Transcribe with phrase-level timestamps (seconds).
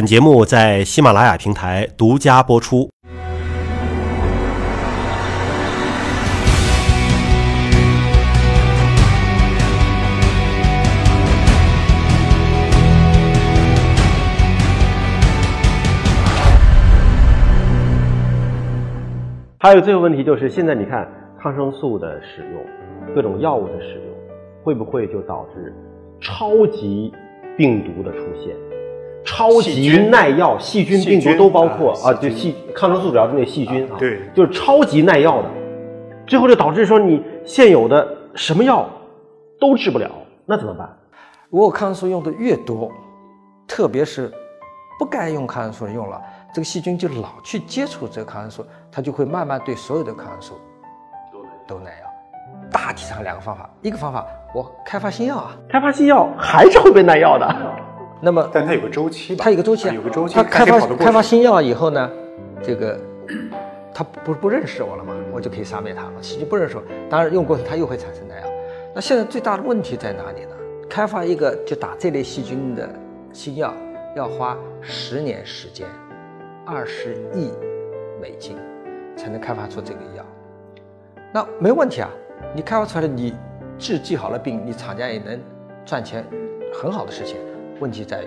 [0.00, 2.88] 本节目在喜马拉雅平台独家播出。
[19.58, 21.06] 还有最后问题就是，现在你看
[21.38, 24.04] 抗生素的使用，各种药物的使用，
[24.64, 25.74] 会不会就导致
[26.22, 27.12] 超级
[27.54, 28.56] 病毒的出现？
[29.30, 35.48] 超级耐药，细菌、病毒都包括啊，就细抗生素主要是那细菌啊，对，就是超级耐药的，
[36.26, 38.88] 最后就导致说你现有的什么药
[39.60, 40.10] 都治不了，
[40.44, 40.98] 那怎么办？
[41.48, 42.90] 如果抗生素用的越多，
[43.68, 44.32] 特别是
[44.98, 46.20] 不该用抗生素的用了。
[46.52, 50.54] 这个细菌就老去接触这个抗生素，它就会慢慢对所有的抗生素
[51.68, 52.06] 都耐药。
[52.68, 57.46] 大体上两个方法，一个方法我开发新药啊，开发新药还是会被耐药的。
[58.20, 59.44] 那么，但它有个周期吧？
[59.44, 60.34] 它有个周期，有个周期。
[60.34, 62.10] 它开发开发新药以后呢，
[62.62, 62.98] 这个
[63.94, 66.12] 它不不认识我了嘛，我就可以杀灭它了。
[66.20, 68.46] 细菌不认识我，当然用过它又会产生耐药。
[68.94, 70.56] 那现在最大的问题在哪里呢？
[70.88, 72.88] 开发一个就打这类细菌的
[73.32, 73.72] 新药
[74.14, 75.86] 要花十年时间。
[76.66, 77.50] 二十亿
[78.20, 78.56] 美金
[79.16, 80.24] 才能开发出这个药，
[81.32, 82.08] 那没问题啊！
[82.54, 83.34] 你开发出来，你
[83.76, 85.40] 治治好了病，你厂家也能
[85.84, 86.24] 赚钱，
[86.72, 87.38] 很好的事情。
[87.80, 88.26] 问题在于，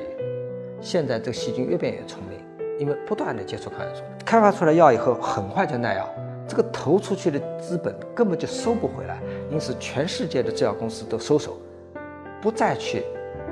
[0.81, 2.39] 现在这个细菌越变越聪明，
[2.79, 6.09] 因为不断的接触抗生素，开发出来药以后很快就耐药，
[6.47, 9.19] 这个投出去的资本根本就收不回来，
[9.51, 11.55] 因此全世界的制药公司都收手，
[12.41, 13.03] 不再去，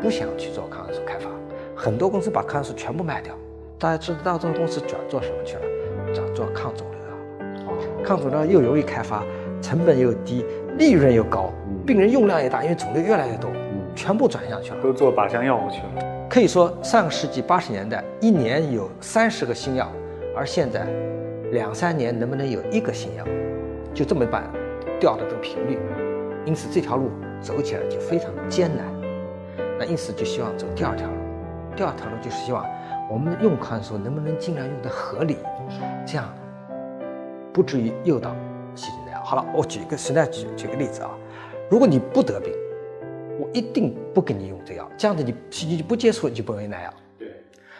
[0.01, 1.29] 不想去做抗生素开发，
[1.75, 3.35] 很多公司把抗生素全部卖掉。
[3.77, 5.61] 大家知道大众公司转做什么去了？
[6.15, 8.03] 转做抗肿瘤药。
[8.03, 9.23] 抗肿瘤药又容易开发，
[9.61, 10.43] 成本又低，
[10.79, 11.53] 利润又高，
[11.85, 13.51] 病人用量也大，因为肿瘤越来越多，
[13.95, 14.81] 全部转向去了。
[14.81, 16.27] 都做靶向药物去了。
[16.29, 19.91] 可以说，上个世纪八十年代一年有三十个新药，
[20.35, 20.85] 而现在
[21.51, 23.25] 两三年能不能有一个新药？
[23.93, 24.49] 就这么办，
[24.99, 25.77] 掉的这个频率。
[26.45, 27.11] 因此这条路
[27.41, 28.85] 走起来就非常艰难。
[29.77, 31.13] 那因此就希望走第二条路。
[31.75, 32.65] 第二条路就是希望。
[33.09, 35.35] 我们用抗生素能不能尽量用的合理，
[36.05, 36.33] 这样
[37.51, 38.33] 不至于诱导
[38.73, 39.21] 细菌耐药。
[39.21, 41.09] 好了，我举一个实在举举个例子啊，
[41.69, 42.70] 如果你不得病，我
[43.53, 46.93] 一定不给你用这药，这样子你细菌就不接触，你就不容易耐药。
[47.17, 47.27] 对。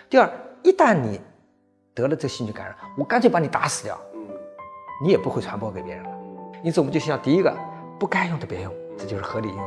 [0.10, 0.30] 第二，
[0.64, 1.20] 一旦你
[1.94, 4.22] 得了这细菌感染，我干脆把你打死掉，嗯，
[5.04, 6.10] 你也不会传播给别人了。
[6.64, 7.56] 因此，我们就想要第一个，
[8.00, 9.66] 不该用的别用，这就是合理应用。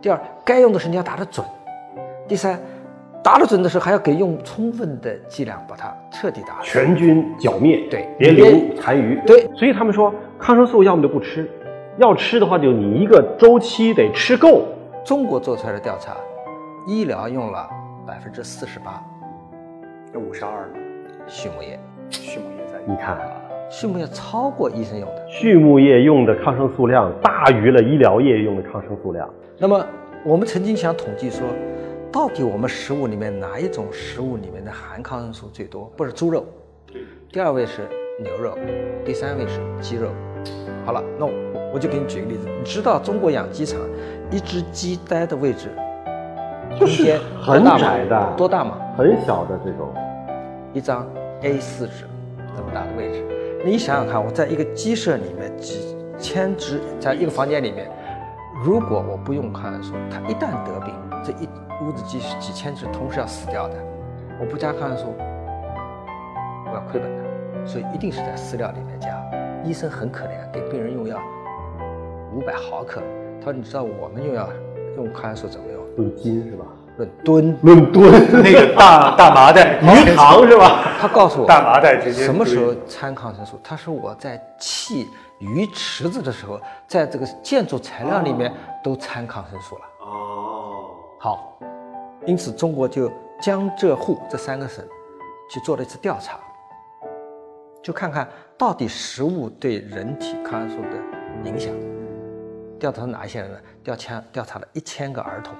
[0.00, 1.46] 第二，该用的时候你要打得准。
[2.28, 2.60] 第三。
[3.22, 9.18] 打得准的时候，还要给用充分的剂量，把它彻底打全军剿灭，对，别留残余。
[9.26, 11.50] 对，所以他们说抗生素要么就不吃，
[11.96, 14.66] 要吃的话就你一个周期得吃够。
[15.04, 16.16] 中国做出来的调查，
[16.86, 17.68] 医疗用了
[18.06, 19.04] 百分之四十八，
[20.10, 20.74] 那五十二呢？
[21.28, 21.78] 畜牧业，
[22.08, 23.18] 畜牧业在你看，
[23.70, 29.28] 畜牧业超过医生用的，畜牧业用的抗生素量大于了医疗业用的抗生素量。
[29.58, 29.86] 那么
[30.24, 31.46] 我们曾经想统计说。
[32.10, 35.90] 到底我们食物里面哪一种食物里面的含抗生素最多？
[35.96, 36.46] 不是猪肉，
[37.32, 37.88] 第二位是
[38.22, 38.56] 牛肉，
[39.04, 40.10] 第三位是鸡肉。
[40.86, 41.32] 好了，那我
[41.74, 43.80] 我就给你举个例子，你知道中国养鸡场
[44.34, 45.70] 一只鸡待的位置，
[46.76, 48.76] 就是很窄的，多大嘛？
[48.96, 49.94] 很小的这种，
[50.72, 51.06] 一张
[51.42, 52.04] A 四纸
[52.56, 53.24] 这么大的位置。
[53.64, 57.88] 你想想看，我在一个鸡舍里面几千只，在一个房间里面，
[58.64, 61.48] 如果我不用抗生素，它一旦得病，这一。
[61.82, 63.74] 屋子几几千只同时要死掉的，
[64.40, 65.14] 我不加抗生素，
[66.66, 69.08] 我要亏本的，所以一定是在饲料里面加。
[69.64, 71.18] 医生很可怜，给病人用药
[72.32, 73.02] 五百毫克，
[73.40, 74.48] 他说你知道我们又要
[74.96, 75.84] 用抗生素怎么用？
[75.96, 76.64] 论斤是吧？
[76.96, 80.84] 论吨，论吨，那个大 大麻袋鱼塘是吧？
[81.00, 83.58] 他告诉我大麻袋直接什么时候掺抗生素？
[83.64, 85.06] 他说我在砌
[85.40, 88.52] 鱼池子的时候，在这个建筑材料里面
[88.82, 89.82] 都掺抗生素了。
[90.00, 90.86] 哦，
[91.18, 91.58] 好。
[92.26, 94.82] 因此，中国就江浙沪这三个省
[95.50, 96.38] 去做了一次调查，
[97.82, 98.26] 就看看
[98.56, 101.70] 到底食物对人体抗生素的影响。
[102.84, 103.58] 调查哪一些人呢？
[103.82, 105.54] 调查调查了一千个儿童，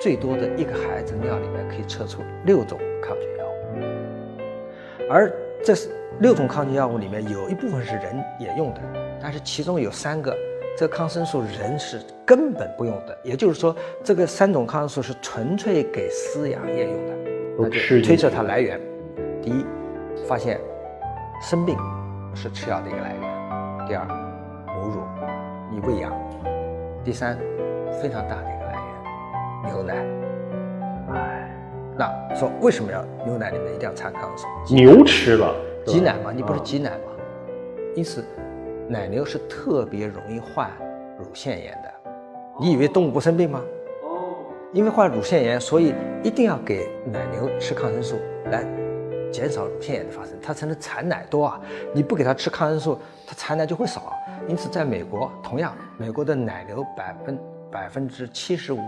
[0.00, 5.34] 最多的一个孩子尿里面可以测出六种抗菌药物，而
[5.64, 5.90] 这是
[6.20, 8.80] 六种抗菌药物里面有一部分是人也用的，
[9.20, 10.32] 但是其中有三个。
[10.76, 13.74] 这抗生素人是根本不用的，也就是说，
[14.04, 17.12] 这个三种抗生素是纯粹给饲养业用的。
[17.58, 18.80] 那就推测它来源：
[19.42, 19.66] 第一，
[20.28, 20.60] 发现
[21.42, 21.76] 生病
[22.36, 24.06] 是吃药的一个来源；第二，
[24.68, 25.02] 母乳，
[25.72, 26.12] 你喂养；
[27.08, 27.38] 第三，
[28.02, 28.74] 非常大的一个来
[29.64, 29.94] 源，牛奶。
[31.14, 31.50] 哎，
[31.96, 34.74] 那说为什么要牛奶里面一定要掺抗生素？
[34.74, 35.56] 牛吃了，
[35.86, 37.12] 挤奶嘛，你不是啊挤奶吗？
[37.96, 38.22] 因此，
[38.90, 40.70] 奶牛是特别容易患
[41.18, 42.10] 乳腺炎的。
[42.60, 43.62] 你以为动物不生病吗？
[44.02, 44.36] 哦，
[44.74, 48.16] 因为患乳腺炎，所以一定要给奶牛吃抗生素
[48.50, 48.62] 来
[49.32, 51.58] 减少乳腺炎的发生，它才能产奶多啊。
[51.94, 54.14] 你不给它吃抗生素，它产奶就会少。
[54.48, 57.38] 因此，在美国，同样，美国的奶牛百分
[57.70, 58.80] 百分之七十五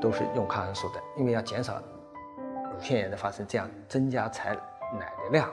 [0.00, 4.56] 都是用抗生素的，因为要减少乳腺炎的发生，这样增加产
[4.98, 5.48] 奶的量。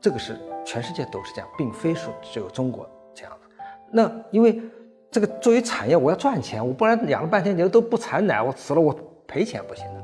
[0.00, 3.48] 这个是全世界都是这样，并非说只有中国这样子。
[3.90, 4.62] 那因为
[5.10, 10.02] 这个作为产业，我要赚钱，我不然养了半天牛都不产奶，我死了我赔钱不行的。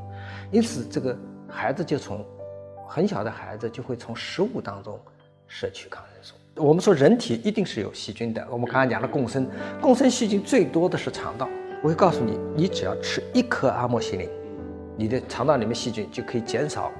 [0.50, 1.16] 因此，这个
[1.48, 2.22] 孩子就从
[2.86, 5.00] 很小的孩子就会从食物当中
[5.50, 6.34] 摄取抗生素。
[6.54, 9.46] 我们说人体一定是有细菌的，我们刚才讲了共生，
[9.80, 11.48] 共生细菌最多的是肠道。
[11.82, 14.28] 我会告诉你，你只要吃一颗阿莫西林，
[14.96, 16.92] 你的肠道里面细菌就可以减少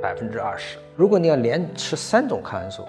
[0.00, 0.78] 百分之二十。
[0.96, 2.84] 如果你要连吃三种抗生素，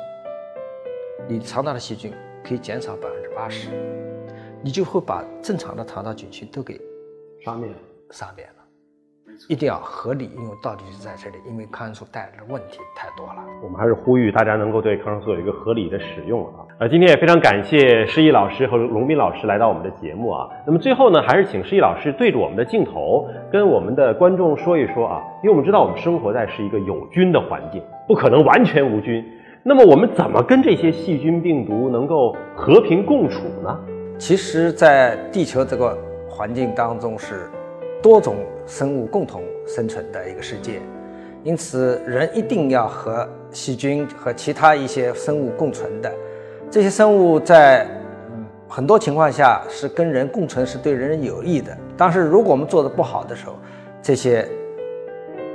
[1.27, 2.13] 你肠道的细菌
[2.43, 3.69] 可以减少百分之八十，
[4.61, 6.79] 你就会把正常的肠道菌群都给
[7.43, 7.75] 杀灭了。
[8.11, 8.62] 杀灭了。
[9.49, 13.43] 一定要合理应用，到底是在这里，因为抗生素带来的问题太多了。
[13.61, 16.63] 我们还是呼吁大家能够对抗生素有一个合理的使用啊。
[16.79, 20.47] 呃，今天也非常感谢施毅老师和龙斌老师来到我们的节目啊。
[20.65, 29.23] 那么最后呢，还是请施毅老师对着我们的镜头，跟我们的观众说一说啊，因为我们知道我们生活在是一个有菌的环境，不可能完全无菌。
[29.63, 33.79] 那么我们怎么跟这些细菌病毒能够和平共处呢？
[34.17, 35.97] 其实，在地球这个
[36.29, 37.49] 环境当中是
[38.03, 38.35] 多种
[38.67, 40.81] 生物共同生存的一个世界，
[41.41, 46.11] 因此人一定要和细菌和其他一些生物共存的。
[46.69, 47.87] 这些生物在
[48.67, 51.75] 很多情况下是跟人共存，是对人有益的。
[51.95, 53.55] 但是如果我们做的不好的时候，
[54.01, 54.45] 这些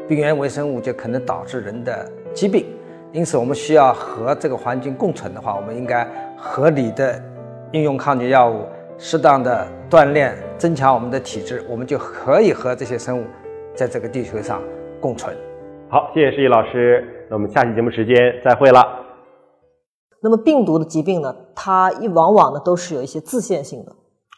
[0.09, 2.65] 病原微生物就可能导致人的疾病。
[3.13, 7.23] 因此，我们需要和这个环境共存的话，我们应该合理的
[7.73, 8.65] 应用抗菌药物，
[9.01, 13.25] 适当的锻炼，增强我们的体质，我们就可以和这些生物
[13.73, 14.61] 在这个地球上
[15.01, 15.33] 共存。
[15.89, 17.27] 好，谢谢施毅老师。
[17.31, 18.85] 那我们下期节目时间再会了。
[20.21, 23.93] 那么病毒的疾病呢，它一往往呢都是有一些自限性的，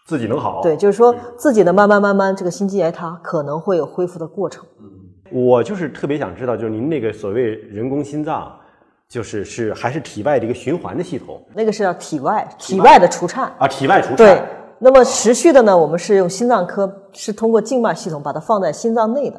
[0.05, 0.61] 自己能好。
[0.63, 4.63] 对，就是说自己的慢慢慢慢这个心肌癌它可能会有恢复的过程。
[4.79, 4.87] 嗯
[5.33, 8.53] 我就是特别想知道，就是您那个所谓人工心脏，
[9.11, 14.41] 就是是还是体外的一个循环的系统那个是叫体外体外的除颤，啊，体外除颤对。
[14.79, 19.39] 那么持续的呢，我们是用心脏科是通过静脉系统把它放在心脏内的。